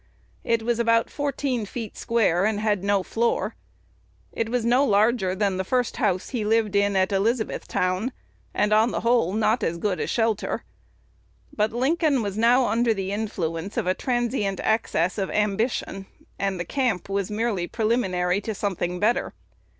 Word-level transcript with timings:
It 0.43 0.63
was 0.63 0.79
about 0.79 1.11
fourteen 1.11 1.63
feet 1.67 1.95
square, 1.95 2.43
and 2.43 2.59
had 2.59 2.83
no 2.83 3.03
floor. 3.03 3.55
It 4.31 4.49
was 4.49 4.65
no 4.65 4.83
larger 4.83 5.35
than 5.35 5.57
the 5.57 5.63
first 5.63 5.97
house 5.97 6.29
he 6.29 6.43
lived 6.43 6.75
in 6.75 6.95
at 6.95 7.13
Elizabethtown, 7.13 8.11
and 8.51 8.73
on 8.73 8.89
the 8.89 9.01
whole 9.01 9.33
not 9.33 9.61
as 9.61 9.77
good 9.77 9.99
a 9.99 10.07
shelter. 10.07 10.63
But 11.55 11.71
Lincoln 11.71 12.23
was 12.23 12.35
now 12.35 12.65
under 12.65 12.95
the 12.95 13.11
influence 13.11 13.77
of 13.77 13.85
a 13.85 13.93
transient 13.93 14.59
access 14.61 15.19
of 15.19 15.29
ambition, 15.29 16.07
and 16.39 16.59
the 16.59 16.65
camp 16.65 17.07
was 17.07 17.29
merely 17.29 17.67
preliminary 17.67 18.41
to 18.41 18.55
something 18.55 18.99
better. 18.99 19.35